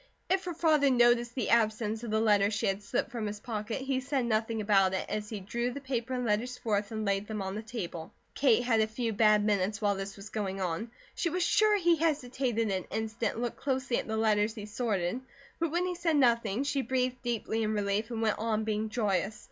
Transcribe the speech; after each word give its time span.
If 0.31 0.45
her 0.45 0.55
father 0.55 0.89
noticed 0.89 1.35
the 1.35 1.51
absence 1.51 2.01
of 2.03 2.09
the 2.09 2.19
letter 2.19 2.49
she 2.49 2.65
had 2.65 2.81
slipped 2.81 3.11
from 3.11 3.27
his 3.27 3.39
pocket 3.39 3.81
he 3.81 3.99
said 3.99 4.25
nothing 4.25 4.59
about 4.59 4.95
it 4.95 5.05
as 5.07 5.29
he 5.29 5.39
drew 5.39 5.69
the 5.69 5.79
paper 5.79 6.15
and 6.15 6.25
letters 6.25 6.57
forth 6.57 6.91
and 6.91 7.05
laid 7.05 7.27
them 7.27 7.39
on 7.39 7.53
the 7.53 7.61
table. 7.61 8.11
Kate 8.33 8.63
had 8.63 8.79
a 8.81 8.87
few 8.87 9.13
bad 9.13 9.45
minutes 9.45 9.79
while 9.79 9.93
this 9.93 10.15
was 10.17 10.31
going 10.31 10.59
on, 10.59 10.89
she 11.13 11.29
was 11.29 11.43
sure 11.43 11.77
he 11.77 11.97
hesitated 11.97 12.71
an 12.71 12.85
instant 12.85 13.33
and 13.35 13.43
looked 13.43 13.57
closely 13.57 13.99
at 13.99 14.07
the 14.07 14.17
letters 14.17 14.55
he 14.55 14.65
sorted; 14.65 15.21
but 15.59 15.69
when 15.69 15.85
he 15.85 15.93
said 15.93 16.15
nothing, 16.15 16.63
she 16.63 16.81
breathed 16.81 17.21
deeply 17.21 17.61
in 17.61 17.75
relief 17.75 18.09
and 18.09 18.23
went 18.23 18.39
on 18.39 18.63
being 18.63 18.89
joyous. 18.89 19.39